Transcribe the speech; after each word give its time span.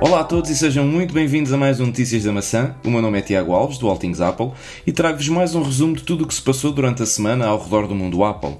Olá 0.00 0.20
a 0.20 0.24
todos 0.24 0.48
e 0.48 0.56
sejam 0.56 0.86
muito 0.86 1.12
bem-vindos 1.12 1.52
a 1.52 1.58
mais 1.58 1.78
um 1.78 1.84
Notícias 1.84 2.24
da 2.24 2.32
Maçã. 2.32 2.74
O 2.82 2.90
meu 2.90 3.02
nome 3.02 3.18
é 3.18 3.22
Tiago 3.22 3.52
Alves, 3.52 3.76
do 3.76 3.86
Altings 3.86 4.22
Apple, 4.22 4.50
e 4.86 4.92
trago-vos 4.92 5.28
mais 5.28 5.54
um 5.54 5.62
resumo 5.62 5.94
de 5.94 6.02
tudo 6.04 6.24
o 6.24 6.26
que 6.26 6.32
se 6.32 6.40
passou 6.40 6.72
durante 6.72 7.02
a 7.02 7.06
semana 7.06 7.46
ao 7.46 7.62
redor 7.62 7.86
do 7.86 7.94
mundo 7.94 8.24
Apple. 8.24 8.56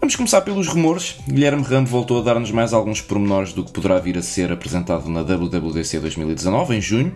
Vamos 0.00 0.16
começar 0.16 0.40
pelos 0.40 0.66
rumores. 0.66 1.18
Guilherme 1.28 1.62
Rambo 1.62 1.88
voltou 1.88 2.18
a 2.18 2.22
dar-nos 2.24 2.50
mais 2.50 2.72
alguns 2.72 3.00
pormenores 3.00 3.52
do 3.52 3.62
que 3.62 3.70
poderá 3.70 4.00
vir 4.00 4.18
a 4.18 4.22
ser 4.22 4.50
apresentado 4.50 5.08
na 5.08 5.22
WWDC 5.22 6.00
2019, 6.00 6.74
em 6.74 6.80
junho, 6.80 7.14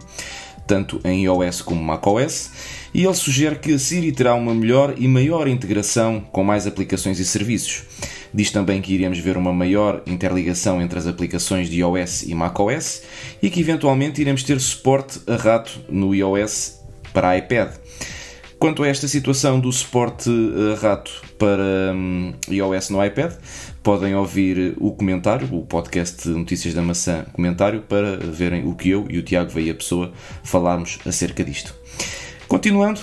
tanto 0.65 1.01
em 1.05 1.25
iOS 1.25 1.61
como 1.61 1.83
macOS, 1.83 2.53
e 2.95 3.05
ele 3.05 3.15
sugere 3.15 3.57
que 3.57 3.73
a 3.73 3.79
Siri 3.81 4.13
terá 4.13 4.33
uma 4.35 4.55
melhor 4.55 4.95
e 4.97 5.09
maior 5.09 5.49
integração 5.49 6.21
com 6.21 6.45
mais 6.45 6.69
aplicações 6.69 7.19
e 7.19 7.25
serviços. 7.25 7.83
Diz 8.33 8.51
também 8.51 8.81
que 8.81 8.95
iremos 8.95 9.19
ver 9.19 9.37
uma 9.37 9.53
maior 9.53 10.03
interligação 10.07 10.81
entre 10.81 10.99
as 10.99 11.07
aplicações 11.07 11.69
de 11.69 11.81
iOS 11.81 12.23
e 12.23 12.35
macOS 12.35 13.03
e 13.43 13.51
que 13.51 13.61
eventualmente 13.61 14.21
iremos 14.21 14.43
ter 14.43 14.61
suporte 14.61 15.21
a 15.27 15.37
rato 15.37 15.81
no 15.89 16.15
iOS 16.15 16.81
para 17.13 17.37
iPad. 17.37 17.71
Quanto 18.61 18.83
a 18.83 18.89
esta 18.89 19.09
situação 19.09 19.59
do 19.59 19.73
suporte 19.73 20.29
a 20.31 20.79
rato 20.79 21.11
para 21.39 21.95
um, 21.95 22.35
iOS 22.47 22.91
no 22.91 23.03
iPad, 23.03 23.33
podem 23.83 24.15
ouvir 24.15 24.75
o 24.79 24.91
comentário, 24.91 25.49
o 25.51 25.65
podcast 25.65 26.29
Notícias 26.29 26.75
da 26.75 26.83
Maçã 26.83 27.25
comentário, 27.33 27.81
para 27.81 28.19
verem 28.19 28.69
o 28.69 28.75
que 28.75 28.91
eu 28.91 29.07
e 29.09 29.17
o 29.17 29.23
Tiago 29.23 29.51
Veia 29.51 29.75
Pessoa 29.75 30.13
falarmos 30.45 30.99
acerca 31.07 31.43
disto. 31.43 31.75
Continuando, 32.47 33.01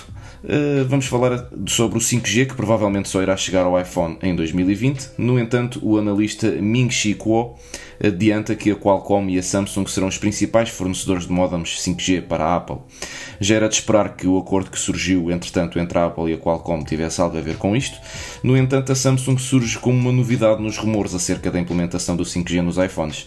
vamos 0.88 1.06
falar 1.06 1.48
sobre 1.66 1.98
o 1.98 2.00
5G, 2.00 2.46
que 2.46 2.54
provavelmente 2.54 3.08
só 3.08 3.22
irá 3.22 3.36
chegar 3.36 3.64
ao 3.64 3.78
iPhone 3.78 4.16
em 4.22 4.34
2020. 4.34 5.10
No 5.18 5.38
entanto, 5.38 5.78
o 5.82 5.98
analista 5.98 6.50
Ming-Chi 6.50 7.14
Kuo 7.14 7.56
adianta 8.02 8.54
que 8.54 8.70
a 8.70 8.76
Qualcomm 8.76 9.28
e 9.30 9.38
a 9.38 9.42
Samsung 9.42 9.86
serão 9.86 10.08
os 10.08 10.18
principais 10.18 10.68
fornecedores 10.68 11.26
de 11.26 11.32
modems 11.32 11.78
5G 11.80 12.22
para 12.22 12.44
a 12.44 12.56
Apple. 12.56 12.78
Já 13.40 13.56
era 13.56 13.68
de 13.68 13.74
esperar 13.74 14.16
que 14.16 14.26
o 14.26 14.38
acordo 14.38 14.70
que 14.70 14.78
surgiu, 14.78 15.30
entretanto, 15.30 15.78
entre 15.78 15.98
a 15.98 16.06
Apple 16.06 16.30
e 16.30 16.34
a 16.34 16.38
Qualcomm 16.38 16.84
tivesse 16.84 17.20
algo 17.20 17.36
a 17.36 17.40
ver 17.40 17.56
com 17.56 17.76
isto. 17.76 17.98
No 18.42 18.56
entanto, 18.56 18.92
a 18.92 18.94
Samsung 18.94 19.38
surge 19.38 19.78
como 19.78 19.98
uma 19.98 20.12
novidade 20.12 20.62
nos 20.62 20.76
rumores 20.76 21.14
acerca 21.14 21.50
da 21.50 21.58
implementação 21.58 22.16
do 22.16 22.24
5G 22.24 22.60
nos 22.60 22.78
iPhones. 22.78 23.26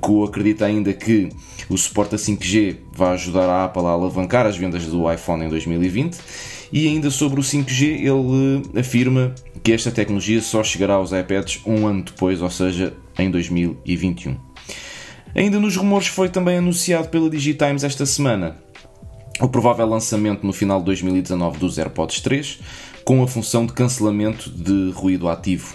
Kuo 0.00 0.24
acredita 0.24 0.66
ainda 0.66 0.92
que 0.92 1.28
o 1.68 1.76
suporte 1.76 2.14
a 2.14 2.18
5G 2.18 2.76
vai 2.92 3.14
ajudar 3.14 3.48
a 3.48 3.64
Apple 3.64 3.84
a 3.86 3.90
alavancar 3.90 4.46
as 4.46 4.56
vendas 4.56 4.84
do 4.86 5.10
iPhone 5.12 5.44
em 5.44 5.48
2020 5.48 6.18
e 6.72 6.86
ainda 6.86 7.10
sobre 7.10 7.40
o 7.40 7.42
5G 7.42 7.82
ele 7.82 8.62
eh, 8.74 8.80
afirma 8.80 9.34
que 9.62 9.72
esta 9.72 9.90
tecnologia 9.90 10.40
só 10.40 10.62
chegará 10.62 10.94
aos 10.94 11.12
iPads 11.12 11.60
um 11.66 11.86
ano 11.86 12.04
depois, 12.04 12.40
ou 12.40 12.50
seja, 12.50 12.94
em 13.22 13.30
2021. 13.30 14.36
Ainda 15.34 15.60
nos 15.60 15.76
rumores 15.76 16.08
foi 16.08 16.28
também 16.28 16.58
anunciado 16.58 17.08
pela 17.08 17.30
Digitimes 17.30 17.84
esta 17.84 18.04
semana 18.04 18.56
o 19.40 19.48
provável 19.48 19.86
lançamento 19.86 20.46
no 20.46 20.52
final 20.52 20.80
de 20.80 20.86
2019 20.86 21.58
dos 21.58 21.78
AirPods 21.78 22.20
3 22.20 22.58
com 23.04 23.22
a 23.22 23.26
função 23.26 23.64
de 23.64 23.72
cancelamento 23.72 24.50
de 24.50 24.90
ruído 24.92 25.28
ativo. 25.28 25.74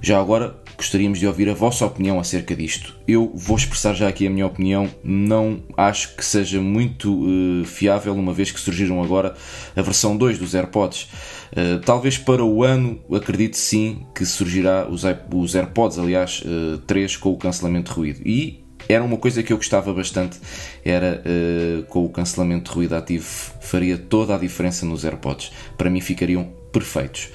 Já 0.00 0.20
agora, 0.20 0.54
gostaríamos 0.76 1.18
de 1.18 1.26
ouvir 1.26 1.48
a 1.48 1.54
vossa 1.54 1.84
opinião 1.86 2.18
acerca 2.18 2.54
disto. 2.54 2.96
Eu 3.06 3.32
vou 3.34 3.56
expressar 3.56 3.94
já 3.94 4.08
aqui 4.08 4.26
a 4.26 4.30
minha 4.30 4.46
opinião, 4.46 4.88
não 5.02 5.62
acho 5.76 6.16
que 6.16 6.24
seja 6.24 6.60
muito 6.60 7.12
uh, 7.12 7.64
fiável, 7.64 8.14
uma 8.14 8.32
vez 8.32 8.50
que 8.50 8.60
surgiram 8.60 9.02
agora 9.02 9.34
a 9.74 9.82
versão 9.82 10.16
2 10.16 10.38
dos 10.38 10.54
AirPods. 10.54 11.08
Uh, 11.52 11.78
talvez 11.84 12.18
para 12.18 12.44
o 12.44 12.64
ano, 12.64 13.00
acredito 13.12 13.56
sim 13.56 14.06
que 14.14 14.24
surgirá 14.24 14.88
os, 14.88 15.04
os 15.32 15.54
AirPods, 15.54 15.98
aliás, 15.98 16.42
uh, 16.44 16.76
eh, 16.76 16.80
3 16.86 17.16
com 17.16 17.30
o 17.30 17.36
cancelamento 17.36 17.92
de 17.92 17.96
ruído. 17.96 18.20
E 18.26 18.64
era 18.88 19.02
uma 19.02 19.16
coisa 19.16 19.42
que 19.42 19.52
eu 19.52 19.56
gostava 19.56 19.92
bastante, 19.92 20.38
era 20.84 21.22
uh, 21.24 21.84
com 21.84 22.04
o 22.04 22.08
cancelamento 22.08 22.70
de 22.70 22.76
ruído 22.76 22.94
ativo, 22.94 23.26
faria 23.60 23.96
toda 23.96 24.34
a 24.34 24.38
diferença 24.38 24.84
nos 24.84 25.04
AirPods. 25.04 25.52
Para 25.76 25.88
mim 25.88 26.00
ficariam 26.00 26.44
perfeitos. 26.72 27.28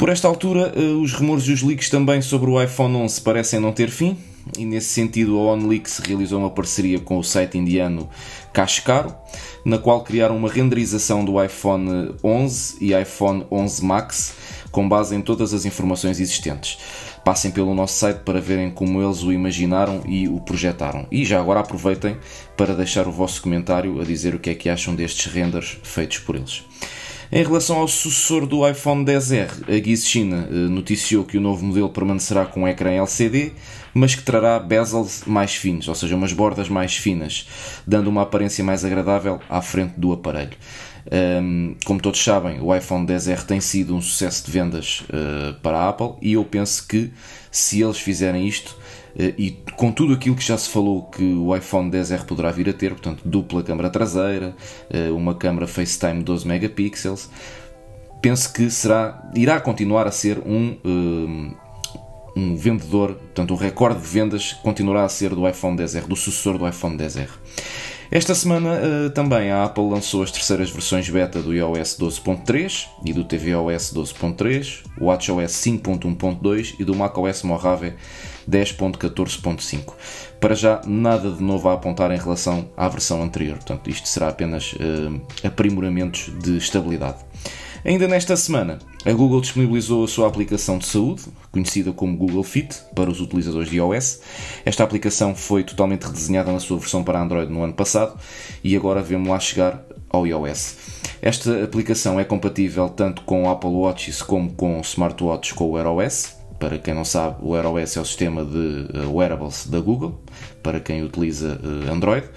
Por 0.00 0.08
esta 0.08 0.26
altura, 0.26 0.72
eh, 0.74 0.80
os 0.80 1.12
rumores 1.12 1.44
e 1.44 1.52
os 1.52 1.60
leaks 1.60 1.90
também 1.90 2.22
sobre 2.22 2.48
o 2.48 2.58
iPhone 2.58 2.96
11 2.96 3.20
parecem 3.20 3.60
não 3.60 3.70
ter 3.70 3.90
fim, 3.90 4.16
e 4.58 4.64
nesse 4.64 4.88
sentido 4.88 5.38
a 5.38 5.52
OnLeaks 5.52 5.98
realizou 5.98 6.38
uma 6.38 6.48
parceria 6.48 6.98
com 6.98 7.18
o 7.18 7.22
site 7.22 7.58
indiano 7.58 8.08
Kashkaro, 8.50 9.14
na 9.62 9.76
qual 9.76 10.02
criaram 10.02 10.38
uma 10.38 10.48
renderização 10.48 11.22
do 11.22 11.44
iPhone 11.44 12.14
11 12.24 12.78
e 12.80 12.94
iPhone 12.94 13.44
11 13.52 13.84
Max 13.84 14.32
com 14.70 14.88
base 14.88 15.14
em 15.14 15.20
todas 15.20 15.52
as 15.52 15.66
informações 15.66 16.18
existentes. 16.18 16.78
Passem 17.22 17.50
pelo 17.50 17.74
nosso 17.74 17.98
site 17.98 18.20
para 18.20 18.40
verem 18.40 18.70
como 18.70 19.02
eles 19.02 19.22
o 19.22 19.30
imaginaram 19.30 20.00
e 20.08 20.26
o 20.26 20.40
projetaram. 20.40 21.06
E 21.10 21.26
já 21.26 21.38
agora 21.38 21.60
aproveitem 21.60 22.16
para 22.56 22.74
deixar 22.74 23.06
o 23.06 23.12
vosso 23.12 23.42
comentário 23.42 24.00
a 24.00 24.04
dizer 24.04 24.34
o 24.34 24.38
que 24.38 24.48
é 24.48 24.54
que 24.54 24.70
acham 24.70 24.94
destes 24.94 25.30
renders 25.30 25.76
feitos 25.82 26.20
por 26.20 26.36
eles. 26.36 26.64
Em 27.32 27.44
relação 27.44 27.76
ao 27.76 27.86
sucessor 27.86 28.44
do 28.44 28.68
iPhone 28.68 29.04
XR, 29.06 29.62
a 29.68 29.84
Giz 29.84 30.04
China 30.04 30.48
eh, 30.50 30.52
noticiou 30.52 31.24
que 31.24 31.38
o 31.38 31.40
novo 31.40 31.64
modelo 31.64 31.88
permanecerá 31.88 32.44
com 32.44 32.62
um 32.62 32.68
ecrã 32.68 32.90
LCD, 32.90 33.52
mas 33.94 34.16
que 34.16 34.22
trará 34.24 34.58
bezels 34.58 35.22
mais 35.26 35.54
finos, 35.54 35.86
ou 35.86 35.94
seja, 35.94 36.16
umas 36.16 36.32
bordas 36.32 36.68
mais 36.68 36.96
finas, 36.96 37.46
dando 37.86 38.08
uma 38.08 38.22
aparência 38.22 38.64
mais 38.64 38.84
agradável 38.84 39.38
à 39.48 39.62
frente 39.62 39.94
do 39.96 40.12
aparelho. 40.12 40.56
Como 41.84 42.00
todos 42.00 42.22
sabem, 42.22 42.60
o 42.60 42.74
iPhone 42.74 43.06
XR 43.06 43.44
tem 43.46 43.60
sido 43.60 43.94
um 43.94 44.02
sucesso 44.02 44.44
de 44.44 44.52
vendas 44.52 45.02
uh, 45.08 45.54
para 45.62 45.78
a 45.78 45.88
Apple 45.88 46.14
e 46.20 46.34
eu 46.34 46.44
penso 46.44 46.86
que 46.86 47.10
se 47.50 47.80
eles 47.82 47.98
fizerem 47.98 48.46
isto, 48.46 48.76
eh, 48.76 48.99
e 49.16 49.50
com 49.76 49.90
tudo 49.90 50.14
aquilo 50.14 50.36
que 50.36 50.44
já 50.44 50.56
se 50.56 50.68
falou 50.68 51.02
que 51.04 51.22
o 51.22 51.54
iPhone 51.56 51.90
10R 51.90 52.24
poderá 52.24 52.50
vir 52.50 52.68
a 52.68 52.72
ter, 52.72 52.90
portanto, 52.90 53.22
dupla 53.24 53.62
câmara 53.62 53.90
traseira, 53.90 54.54
eh, 54.88 55.10
uma 55.10 55.34
câmara 55.34 55.66
FaceTime 55.66 56.22
12 56.22 56.46
megapixels, 56.46 57.30
penso 58.22 58.52
que 58.52 58.70
será, 58.70 59.30
irá 59.34 59.60
continuar 59.60 60.06
a 60.06 60.10
ser 60.10 60.38
um, 60.38 60.76
um, 60.84 61.54
eh, 61.54 62.38
um 62.38 62.56
vendedor, 62.56 63.14
portanto, 63.14 63.52
o 63.52 63.56
recorde 63.56 64.00
de 64.00 64.06
vendas 64.06 64.52
continuará 64.62 65.04
a 65.04 65.08
ser 65.08 65.34
do 65.34 65.48
iPhone 65.48 65.76
10R, 65.76 66.06
do 66.06 66.16
sucessor 66.16 66.56
do 66.56 66.68
iPhone 66.68 66.96
10R. 66.96 67.28
Esta 68.12 68.34
semana 68.34 68.70
uh, 68.74 69.10
também 69.10 69.52
a 69.52 69.62
Apple 69.62 69.88
lançou 69.88 70.24
as 70.24 70.32
terceiras 70.32 70.68
versões 70.68 71.08
beta 71.08 71.40
do 71.40 71.54
iOS 71.54 71.96
12.3 71.96 72.88
e 73.04 73.12
do 73.12 73.22
tvOS 73.22 73.94
12.3, 73.94 74.82
o 75.00 75.04
WatchOS 75.04 75.52
5.1.2 75.52 76.74
e 76.80 76.84
do 76.84 76.92
macOS 76.92 77.44
Mojave 77.44 77.94
10.14.5. 78.50 79.94
Para 80.40 80.56
já, 80.56 80.80
nada 80.84 81.30
de 81.30 81.40
novo 81.40 81.68
a 81.68 81.74
apontar 81.74 82.10
em 82.10 82.18
relação 82.18 82.68
à 82.76 82.88
versão 82.88 83.22
anterior, 83.22 83.58
portanto, 83.58 83.88
isto 83.88 84.08
será 84.08 84.28
apenas 84.28 84.72
uh, 84.72 85.46
aprimoramentos 85.46 86.32
de 86.42 86.56
estabilidade. 86.56 87.29
Ainda 87.82 88.06
nesta 88.06 88.36
semana, 88.36 88.78
a 89.06 89.12
Google 89.12 89.40
disponibilizou 89.40 90.04
a 90.04 90.08
sua 90.08 90.28
aplicação 90.28 90.76
de 90.76 90.86
saúde, 90.86 91.22
conhecida 91.50 91.92
como 91.92 92.14
Google 92.14 92.42
Fit, 92.42 92.76
para 92.94 93.10
os 93.10 93.22
utilizadores 93.22 93.70
de 93.70 93.76
iOS. 93.76 94.20
Esta 94.66 94.84
aplicação 94.84 95.34
foi 95.34 95.64
totalmente 95.64 96.02
redesenhada 96.02 96.52
na 96.52 96.60
sua 96.60 96.78
versão 96.78 97.02
para 97.02 97.20
Android 97.20 97.50
no 97.50 97.62
ano 97.62 97.72
passado 97.72 98.18
e 98.62 98.76
agora 98.76 99.02
vemos 99.02 99.28
lá 99.28 99.40
chegar 99.40 99.82
ao 100.10 100.26
iOS. 100.26 100.76
Esta 101.22 101.64
aplicação 101.64 102.20
é 102.20 102.24
compatível 102.24 102.88
tanto 102.90 103.22
com 103.22 103.48
Apple 103.48 103.70
Watches 103.70 104.20
como 104.20 104.52
com 104.52 104.80
smartwatches 104.80 105.52
com 105.52 105.64
o 105.64 105.70
Wear 105.72 105.86
OS. 105.86 106.39
Para 106.60 106.78
quem 106.78 106.92
não 106.92 107.06
sabe, 107.06 107.36
o 107.40 107.52
Wear 107.52 107.66
OS 107.66 107.96
é 107.96 108.00
o 108.02 108.04
sistema 108.04 108.44
de 108.44 108.86
eh, 108.92 109.06
wearables 109.06 109.66
da 109.66 109.80
Google, 109.80 110.20
para 110.62 110.78
quem 110.78 111.02
utiliza 111.02 111.58
eh, 111.58 111.90
Android. 111.90 112.28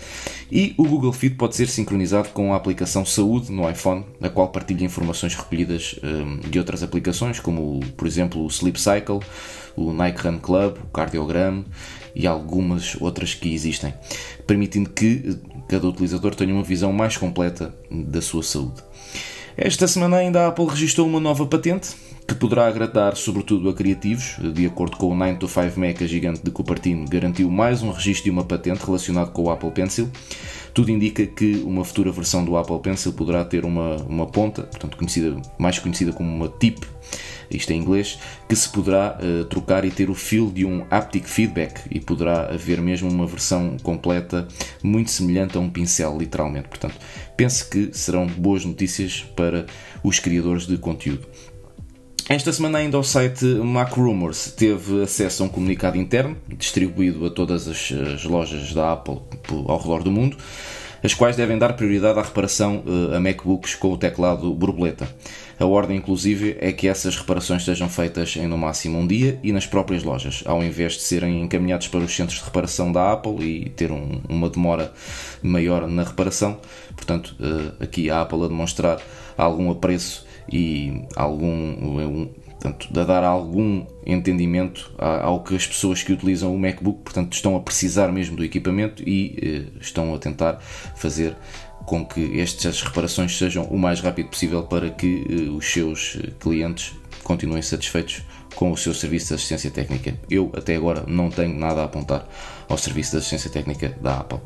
E 0.49 0.73
o 0.77 0.87
Google 0.87 1.11
Fit 1.11 1.35
pode 1.35 1.57
ser 1.57 1.67
sincronizado 1.67 2.29
com 2.29 2.53
a 2.53 2.55
aplicação 2.55 3.05
Saúde 3.05 3.51
no 3.51 3.69
iPhone, 3.69 4.05
a 4.21 4.29
qual 4.29 4.47
partilha 4.47 4.85
informações 4.85 5.35
recolhidas 5.35 5.99
eh, 6.01 6.47
de 6.47 6.57
outras 6.57 6.81
aplicações, 6.81 7.41
como, 7.41 7.81
por 7.97 8.07
exemplo, 8.07 8.41
o 8.41 8.47
Sleep 8.47 8.79
Cycle, 8.79 9.19
o 9.75 9.91
Nike 9.91 10.21
Run 10.25 10.39
Club, 10.39 10.77
o 10.77 10.87
Cardiogram 10.87 11.65
e 12.15 12.25
algumas 12.25 12.95
outras 13.01 13.33
que 13.33 13.53
existem, 13.53 13.93
permitindo 14.47 14.89
que 14.89 15.37
cada 15.67 15.85
utilizador 15.85 16.33
tenha 16.33 16.53
uma 16.53 16.63
visão 16.63 16.93
mais 16.93 17.17
completa 17.17 17.75
da 17.91 18.21
sua 18.21 18.41
saúde. 18.41 18.81
Esta 19.57 19.85
semana 19.85 20.17
ainda 20.17 20.45
a 20.45 20.47
Apple 20.47 20.65
registrou 20.65 21.05
uma 21.05 21.19
nova 21.19 21.45
patente 21.45 21.89
que 22.33 22.39
poderá 22.39 22.67
agradar 22.67 23.15
sobretudo 23.15 23.69
a 23.69 23.73
criativos. 23.73 24.37
De 24.53 24.65
acordo 24.65 24.97
com 24.97 25.09
o 25.09 25.15
9 25.15 25.35
to 25.35 25.47
5 25.47 25.79
Mac, 25.79 26.01
gigante 26.01 26.41
de 26.43 26.49
Cupertino 26.49 27.07
garantiu 27.07 27.49
mais 27.49 27.83
um 27.83 27.91
registro 27.91 28.25
de 28.25 28.31
uma 28.31 28.43
patente 28.43 28.83
relacionado 28.83 29.31
com 29.31 29.43
o 29.43 29.51
Apple 29.51 29.69
Pencil. 29.69 30.09
Tudo 30.73 30.89
indica 30.89 31.25
que 31.27 31.57
uma 31.63 31.85
futura 31.85 32.11
versão 32.11 32.43
do 32.43 32.57
Apple 32.57 32.79
Pencil 32.79 33.13
poderá 33.13 33.45
ter 33.45 33.63
uma, 33.63 33.97
uma 33.97 34.25
ponta, 34.25 34.63
portanto 34.63 34.97
conhecida, 34.97 35.39
mais 35.59 35.77
conhecida 35.77 36.11
como 36.11 36.27
uma 36.27 36.49
tip, 36.49 36.83
isto 37.51 37.71
em 37.71 37.79
inglês, 37.79 38.17
que 38.49 38.55
se 38.55 38.67
poderá 38.69 39.19
uh, 39.21 39.45
trocar 39.45 39.85
e 39.85 39.91
ter 39.91 40.09
o 40.09 40.15
feel 40.15 40.49
de 40.49 40.65
um 40.65 40.83
haptic 40.89 41.27
feedback 41.27 41.81
e 41.91 41.99
poderá 41.99 42.51
haver 42.51 42.81
mesmo 42.81 43.11
uma 43.11 43.27
versão 43.27 43.77
completa 43.83 44.47
muito 44.81 45.11
semelhante 45.11 45.55
a 45.55 45.59
um 45.59 45.69
pincel, 45.69 46.17
literalmente. 46.17 46.67
Portanto, 46.67 46.95
penso 47.37 47.69
que 47.69 47.91
serão 47.93 48.25
boas 48.25 48.65
notícias 48.65 49.23
para 49.35 49.67
os 50.03 50.17
criadores 50.17 50.65
de 50.65 50.77
conteúdo. 50.79 51.27
Esta 52.29 52.53
semana 52.53 52.77
ainda 52.77 52.97
o 52.97 53.03
site 53.03 53.43
Mac 53.43 53.97
Rumors 53.97 54.49
teve 54.51 55.03
acesso 55.03 55.43
a 55.43 55.45
um 55.45 55.49
comunicado 55.49 55.97
interno 55.97 56.37
distribuído 56.57 57.25
a 57.25 57.29
todas 57.29 57.67
as, 57.67 57.91
as 57.91 58.23
lojas 58.23 58.73
da 58.73 58.93
Apple 58.93 59.19
ao 59.67 59.77
redor 59.77 60.03
do 60.03 60.11
mundo, 60.11 60.37
as 61.03 61.13
quais 61.13 61.35
devem 61.35 61.57
dar 61.57 61.73
prioridade 61.73 62.17
à 62.17 62.21
reparação 62.21 62.81
uh, 62.85 63.13
a 63.13 63.19
MacBooks 63.19 63.75
com 63.75 63.91
o 63.91 63.97
teclado 63.97 64.53
borboleta. 64.53 65.05
A 65.59 65.65
ordem, 65.65 65.97
inclusive, 65.97 66.55
é 66.61 66.71
que 66.71 66.87
essas 66.87 67.17
reparações 67.17 67.65
sejam 67.65 67.89
feitas 67.89 68.37
em 68.37 68.47
no 68.47 68.57
máximo 68.57 68.99
um 68.99 69.05
dia 69.05 69.37
e 69.43 69.51
nas 69.51 69.67
próprias 69.67 70.01
lojas, 70.01 70.43
ao 70.45 70.63
invés 70.63 70.93
de 70.93 71.01
serem 71.01 71.41
encaminhados 71.41 71.89
para 71.89 71.99
os 71.99 72.15
centros 72.15 72.39
de 72.39 72.45
reparação 72.45 72.89
da 72.89 73.11
Apple 73.11 73.43
e 73.43 73.69
ter 73.69 73.91
um, 73.91 74.21
uma 74.29 74.49
demora 74.49 74.93
maior 75.41 75.87
na 75.89 76.03
reparação. 76.03 76.57
Portanto, 76.95 77.35
uh, 77.37 77.83
aqui 77.83 78.09
a 78.09 78.21
Apple 78.21 78.45
a 78.45 78.47
demonstrar 78.47 79.01
algum 79.37 79.69
apreço 79.69 80.25
e 80.51 81.05
algum 81.15 81.99
um, 81.99 82.29
portanto, 82.63 82.99
a 82.99 83.03
dar 83.03 83.23
algum 83.23 83.85
entendimento 84.05 84.93
ao 84.97 85.43
que 85.43 85.55
as 85.55 85.67
pessoas 85.67 86.01
que 86.01 86.13
utilizam 86.13 86.53
o 86.53 86.59
MacBook, 86.59 87.01
portanto, 87.03 87.33
estão 87.33 87.55
a 87.55 87.59
precisar 87.59 88.11
mesmo 88.11 88.37
do 88.37 88.43
equipamento 88.43 89.03
e 89.07 89.37
eh, 89.41 89.79
estão 89.81 90.15
a 90.15 90.17
tentar 90.17 90.59
fazer 90.95 91.35
com 91.85 92.05
que 92.05 92.39
estas 92.39 92.81
reparações 92.81 93.37
sejam 93.37 93.65
o 93.65 93.77
mais 93.77 93.99
rápido 93.99 94.29
possível 94.29 94.63
para 94.63 94.89
que 94.89 95.25
eh, 95.29 95.49
os 95.49 95.71
seus 95.71 96.17
eh, 96.21 96.31
clientes 96.39 96.93
continuem 97.23 97.61
satisfeitos 97.61 98.21
com 98.55 98.71
o 98.71 98.77
seu 98.77 98.93
serviço 98.93 99.29
de 99.29 99.33
assistência 99.35 99.71
técnica. 99.71 100.17
Eu 100.29 100.51
até 100.55 100.75
agora 100.75 101.03
não 101.07 101.29
tenho 101.29 101.57
nada 101.57 101.81
a 101.81 101.85
apontar 101.85 102.27
ao 102.69 102.77
serviço 102.77 103.11
de 103.11 103.17
assistência 103.17 103.49
técnica 103.49 103.97
da 104.01 104.19
Apple. 104.19 104.39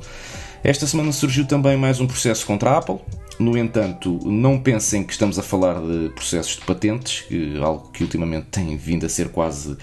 Esta 0.63 0.87
semana 0.87 1.11
surgiu 1.11 1.45
também 1.45 1.77
mais 1.77 1.99
um 1.99 2.07
processo 2.07 2.45
contra 2.45 2.71
a 2.71 2.77
Apple. 2.77 2.99
No 3.39 3.57
entanto, 3.57 4.19
não 4.25 4.59
pensem 4.59 5.03
que 5.03 5.11
estamos 5.11 5.37
a 5.37 5.43
falar 5.43 5.75
de 5.79 6.09
processos 6.09 6.55
de 6.55 6.65
patentes, 6.65 7.25
algo 7.61 7.89
que 7.91 8.03
ultimamente 8.03 8.47
tem 8.47 8.75
vindo 8.75 9.05
a 9.05 9.09
ser 9.09 9.29
quase 9.29 9.77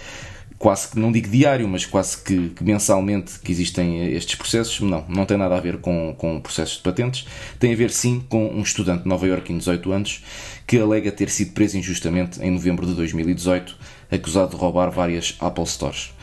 quase 0.65 0.89
que 0.89 0.99
não 0.99 1.13
digo 1.13 1.29
diário, 1.29 1.69
mas 1.69 1.85
quase 1.85 2.17
que, 2.17 2.49
que, 2.49 2.65
mensalmente 2.65 3.39
que 3.39 3.53
existem 3.53 4.07
estes 4.15 4.35
processos. 4.35 4.81
Não, 4.81 5.05
não 5.11 5.27
tem 5.27 5.37
nada 5.37 5.55
a 5.55 5.61
ver 5.61 5.77
com, 5.77 6.15
com 6.17 6.41
processos 6.41 6.79
de 6.79 6.83
patentes. 6.83 7.27
Tem 7.59 7.75
a 7.75 7.77
ver 7.77 7.91
sim 7.91 8.25
com 8.31 8.47
um 8.47 8.63
estudante 8.63 9.03
de 9.03 9.09
Nova 9.11 9.27
Iorque 9.27 9.53
em 9.53 9.59
18 9.59 9.93
anos 9.93 10.25
que 10.67 10.79
alega 10.79 11.13
ter 11.13 11.29
sido 11.29 11.53
preso 11.53 11.77
injustamente 11.77 12.41
em 12.43 12.51
novembro 12.51 12.87
de 12.87 12.95
2018, 12.95 13.77
acusado 14.11 14.53
de 14.53 14.57
roubar 14.57 14.91
várias 14.91 15.37
Apple 15.39 15.67
Stores. 15.67 16.15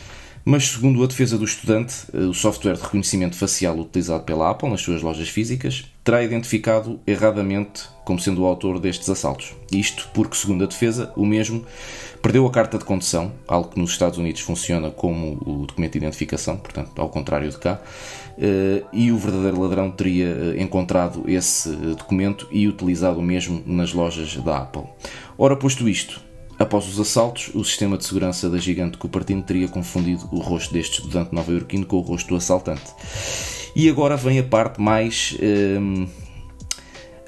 Mas, 0.43 0.69
segundo 0.69 1.03
a 1.03 1.07
defesa 1.07 1.37
do 1.37 1.45
estudante, 1.45 1.93
eh, 2.13 2.17
o 2.17 2.33
software 2.33 2.73
de 2.73 2.81
reconhecimento 2.81 3.35
facial 3.35 3.77
utilizado 3.77 4.23
pela 4.23 4.49
Apple 4.49 4.69
nas 4.69 4.81
suas 4.81 5.01
lojas 5.01 5.29
físicas 5.29 5.85
terá 6.03 6.23
identificado 6.23 6.99
erradamente 7.05 7.83
como 8.03 8.19
sendo 8.19 8.41
o 8.41 8.45
autor 8.45 8.79
destes 8.79 9.07
assaltos. 9.07 9.53
Isto 9.71 10.09
porque, 10.13 10.35
segundo 10.35 10.63
a 10.63 10.67
defesa, 10.67 11.13
o 11.15 11.25
mesmo 11.25 11.63
perdeu 12.23 12.45
a 12.47 12.51
carta 12.51 12.79
de 12.79 12.85
condução, 12.85 13.31
algo 13.47 13.69
que 13.69 13.79
nos 13.79 13.91
Estados 13.91 14.17
Unidos 14.17 14.41
funciona 14.41 14.89
como 14.89 15.37
o 15.45 15.65
documento 15.67 15.93
de 15.93 15.97
identificação, 15.99 16.57
portanto, 16.57 16.99
ao 16.99 17.09
contrário 17.09 17.49
de 17.49 17.57
cá, 17.59 17.79
eh, 18.39 18.83
e 18.91 19.11
o 19.11 19.17
verdadeiro 19.17 19.61
ladrão 19.61 19.91
teria 19.91 20.25
eh, 20.25 20.61
encontrado 20.61 21.23
esse 21.27 21.69
documento 21.69 22.47
e 22.51 22.67
utilizado 22.67 23.19
o 23.19 23.23
mesmo 23.23 23.61
nas 23.65 23.93
lojas 23.93 24.35
da 24.37 24.57
Apple. 24.57 24.85
Ora, 25.37 25.55
posto 25.55 25.87
isto, 25.87 26.19
Após 26.61 26.87
os 26.87 26.99
assaltos, 26.99 27.49
o 27.55 27.63
sistema 27.63 27.97
de 27.97 28.05
segurança 28.05 28.47
da 28.47 28.59
gigante 28.59 28.95
Cupertino 28.95 29.41
teria 29.41 29.67
confundido 29.67 30.29
o 30.31 30.37
rosto 30.37 30.71
deste 30.71 30.99
estudante 30.99 31.33
nova-iorquino 31.33 31.87
com 31.87 31.95
o 31.97 32.01
rosto 32.01 32.27
do 32.29 32.35
assaltante. 32.35 32.83
E 33.75 33.89
agora 33.89 34.15
vem 34.15 34.37
a 34.37 34.43
parte 34.43 34.79
mais. 34.79 35.35
Hum, 35.41 36.07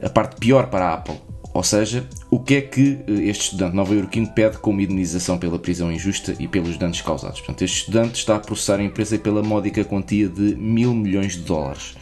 a 0.04 0.08
parte 0.08 0.36
pior 0.36 0.68
para 0.68 0.86
a 0.86 0.94
Apple. 0.94 1.20
Ou 1.52 1.64
seja, 1.64 2.08
o 2.30 2.40
que 2.40 2.56
é 2.56 2.62
que 2.62 3.00
eh, 3.08 3.30
este 3.30 3.46
estudante 3.46 3.76
nova-iorquino 3.76 4.28
pede 4.28 4.60
como 4.60 4.82
indenização 4.82 5.40
pela 5.40 5.58
prisão 5.58 5.92
injusta 5.92 6.36
e 6.40 6.48
pelos 6.48 6.78
danos 6.78 7.02
causados? 7.02 7.40
Portanto, 7.40 7.64
este 7.64 7.78
estudante 7.80 8.20
está 8.20 8.36
a 8.36 8.40
processar 8.40 8.80
a 8.80 8.84
empresa 8.84 9.18
pela 9.18 9.42
módica 9.42 9.84
quantia 9.84 10.30
de 10.30 10.56
mil 10.56 10.94
milhões 10.94 11.34
de 11.34 11.40
dólares. 11.40 11.96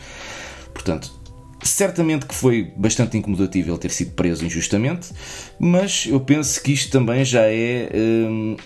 Portanto, 0.74 1.21
Certamente 1.64 2.26
que 2.26 2.34
foi 2.34 2.72
bastante 2.76 3.18
incomodativo 3.18 3.72
ele 3.72 3.78
ter 3.78 3.92
sido 3.92 4.12
preso 4.12 4.44
injustamente, 4.44 5.10
mas 5.60 6.08
eu 6.10 6.20
penso 6.20 6.62
que 6.62 6.72
isto 6.72 6.92
também 6.92 7.24
já 7.24 7.44
é 7.44 7.90
hum, 7.94 8.58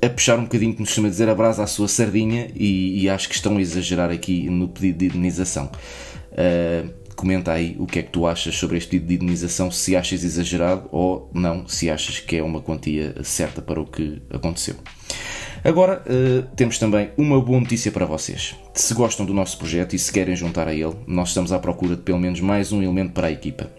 a 0.00 0.08
puxar 0.08 0.38
um 0.38 0.44
bocadinho, 0.44 0.74
como 0.74 0.86
se 0.86 0.92
chama 0.92 1.10
dizer, 1.10 1.28
a 1.28 1.34
brasa 1.34 1.64
à 1.64 1.66
sua 1.66 1.88
sardinha 1.88 2.48
e, 2.54 3.02
e, 3.02 3.08
acho 3.08 3.28
que 3.28 3.34
estão 3.34 3.56
a 3.56 3.60
exagerar 3.60 4.10
aqui 4.10 4.48
no 4.48 4.68
pedido 4.68 4.98
de 4.98 5.06
indenização. 5.06 5.70
Uh, 6.32 6.92
comenta 7.14 7.52
aí 7.52 7.76
o 7.78 7.86
que 7.86 8.00
é 8.00 8.02
que 8.02 8.10
tu 8.10 8.26
achas 8.26 8.54
sobre 8.54 8.76
este 8.76 8.90
pedido 8.90 9.08
de 9.08 9.14
indenização, 9.14 9.70
se 9.70 9.96
achas 9.96 10.22
exagerado 10.22 10.88
ou 10.92 11.30
não, 11.32 11.66
se 11.66 11.90
achas 11.90 12.20
que 12.20 12.36
é 12.36 12.42
uma 12.42 12.60
quantia 12.60 13.14
certa 13.24 13.62
para 13.62 13.80
o 13.80 13.86
que 13.86 14.20
aconteceu. 14.30 14.76
Agora 15.64 16.02
uh, 16.06 16.46
temos 16.54 16.78
também 16.78 17.10
uma 17.16 17.40
boa 17.40 17.58
notícia 17.58 17.90
para 17.90 18.04
vocês. 18.04 18.54
Se 18.74 18.92
gostam 18.92 19.24
do 19.24 19.32
nosso 19.32 19.56
projeto 19.56 19.96
e 19.96 19.98
se 19.98 20.12
querem 20.12 20.36
juntar 20.36 20.68
a 20.68 20.74
ele, 20.74 20.94
nós 21.06 21.30
estamos 21.30 21.52
à 21.52 21.58
procura 21.58 21.96
de 21.96 22.02
pelo 22.02 22.18
menos 22.18 22.38
mais 22.40 22.70
um 22.70 22.82
elemento 22.82 23.12
para 23.12 23.28
a 23.28 23.32
equipa. 23.32 23.70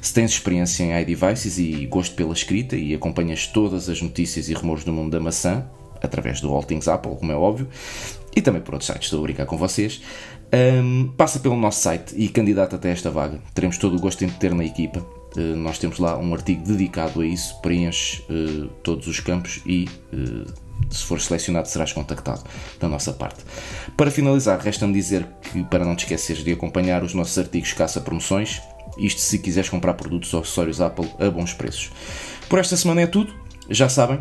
Se 0.00 0.14
tens 0.14 0.30
experiência 0.30 0.84
em 0.84 1.02
iDevices 1.02 1.58
e 1.58 1.86
gosto 1.86 2.14
pela 2.14 2.32
escrita 2.32 2.76
e 2.76 2.94
acompanhas 2.94 3.48
todas 3.48 3.88
as 3.88 4.00
notícias 4.00 4.48
e 4.48 4.54
rumores 4.54 4.84
do 4.84 4.92
mundo 4.92 5.10
da 5.10 5.18
maçã, 5.18 5.66
através 6.00 6.40
do 6.40 6.52
All 6.52 6.62
Things 6.62 6.86
Apple, 6.86 7.16
como 7.16 7.32
é 7.32 7.34
óbvio, 7.34 7.68
e 8.36 8.40
também 8.40 8.62
por 8.62 8.74
outros 8.74 8.86
sites, 8.86 9.06
estou 9.06 9.18
a 9.18 9.22
brincar 9.22 9.46
com 9.46 9.56
vocês, 9.56 10.02
um, 10.52 11.08
passa 11.16 11.40
pelo 11.40 11.56
nosso 11.56 11.80
site 11.80 12.14
e 12.16 12.28
candidata 12.28 12.76
até 12.76 12.92
esta 12.92 13.10
vaga. 13.10 13.40
Teremos 13.52 13.76
todo 13.76 13.96
o 13.96 14.00
gosto 14.00 14.24
em 14.24 14.28
ter 14.28 14.54
na 14.54 14.64
equipa. 14.64 15.04
Uh, 15.36 15.56
nós 15.56 15.78
temos 15.78 15.98
lá 15.98 16.16
um 16.16 16.32
artigo 16.32 16.62
dedicado 16.62 17.22
a 17.22 17.26
isso, 17.26 17.60
preenche 17.60 18.22
uh, 18.30 18.68
todos 18.84 19.08
os 19.08 19.18
campos 19.18 19.60
e 19.66 19.88
uh, 20.12 20.63
se 20.90 21.04
for 21.04 21.20
selecionado, 21.20 21.68
serás 21.68 21.92
contactado 21.92 22.42
da 22.78 22.88
nossa 22.88 23.12
parte. 23.12 23.44
Para 23.96 24.10
finalizar, 24.10 24.58
resta-me 24.58 24.92
dizer 24.92 25.26
que, 25.42 25.64
para 25.64 25.84
não 25.84 25.96
te 25.96 26.04
esqueceres 26.04 26.44
de 26.44 26.52
acompanhar 26.52 27.02
os 27.02 27.14
nossos 27.14 27.38
artigos 27.38 27.72
caça 27.72 28.00
promoções, 28.00 28.60
isto 28.98 29.20
se 29.20 29.38
quiseres 29.38 29.68
comprar 29.68 29.94
produtos 29.94 30.32
ou 30.34 30.40
acessórios 30.40 30.80
Apple 30.80 31.10
a 31.18 31.30
bons 31.30 31.52
preços. 31.52 31.90
Por 32.48 32.58
esta 32.58 32.76
semana 32.76 33.02
é 33.02 33.06
tudo, 33.06 33.34
já 33.68 33.88
sabem. 33.88 34.20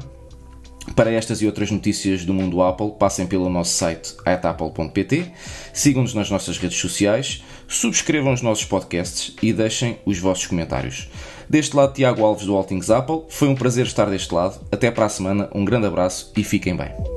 Para 0.96 1.12
estas 1.12 1.42
e 1.42 1.46
outras 1.46 1.72
notícias 1.72 2.26
do 2.26 2.34
mundo 2.34 2.62
Apple, 2.62 2.92
passem 3.00 3.26
pelo 3.26 3.50
nosso 3.50 3.72
site 3.74 4.16
atapple.pt, 4.26 5.32
sigam-nos 5.74 6.14
nas 6.14 6.30
nossas 6.30 6.58
redes 6.58 6.78
sociais, 6.78 7.44
subscrevam 7.68 8.34
os 8.34 8.42
nossos 8.42 8.66
podcasts 8.66 9.34
e 9.42 9.54
deixem 9.54 9.98
os 10.06 10.20
vossos 10.20 10.46
comentários. 10.46 11.08
Deste 11.50 11.76
lado, 11.76 11.94
Tiago 11.94 12.24
Alves 12.24 12.46
do 12.46 12.56
Altings 12.56 12.90
Apple. 12.90 13.24
Foi 13.30 13.48
um 13.48 13.56
prazer 13.56 13.86
estar 13.86 14.10
deste 14.10 14.34
lado. 14.34 14.60
Até 14.72 14.92
para 14.92 15.06
a 15.06 15.10
semana, 15.10 15.50
um 15.54 15.66
grande 15.66 15.88
abraço 15.88 16.32
e 16.36 16.44
fiquem 16.44 16.76
bem. 16.76 17.13